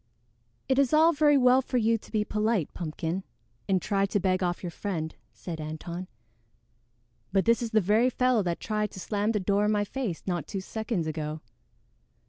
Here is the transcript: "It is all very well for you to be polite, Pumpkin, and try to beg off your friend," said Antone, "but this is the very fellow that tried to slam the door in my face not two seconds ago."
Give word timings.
"It 0.67 0.79
is 0.79 0.93
all 0.95 1.13
very 1.13 1.37
well 1.37 1.61
for 1.61 1.77
you 1.77 1.95
to 1.95 2.11
be 2.11 2.25
polite, 2.25 2.73
Pumpkin, 2.73 3.23
and 3.69 3.79
try 3.79 4.07
to 4.07 4.19
beg 4.19 4.41
off 4.41 4.63
your 4.63 4.71
friend," 4.71 5.13
said 5.31 5.61
Antone, 5.61 6.07
"but 7.31 7.45
this 7.45 7.61
is 7.61 7.69
the 7.69 7.81
very 7.81 8.09
fellow 8.09 8.41
that 8.41 8.59
tried 8.59 8.89
to 8.93 8.99
slam 8.99 9.31
the 9.31 9.39
door 9.39 9.63
in 9.65 9.71
my 9.71 9.83
face 9.85 10.23
not 10.25 10.47
two 10.47 10.59
seconds 10.59 11.05
ago." 11.05 11.41